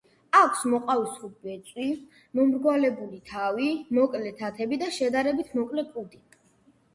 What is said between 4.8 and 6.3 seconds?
და შედარებით მოკლე კუდი.